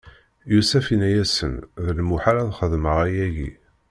Yusef 0.51 0.85
inna-yasen: 0.93 1.55
D 1.85 1.85
lmuḥal 1.97 2.37
ad 2.43 2.51
xedmeɣ 2.59 2.97
ayagi! 3.05 3.51